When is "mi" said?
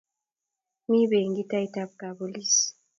0.89-0.99